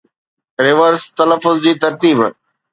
reverse 0.65 1.03
تلفظ 1.19 1.53
جي 1.63 1.73
ترتيب 1.87 2.19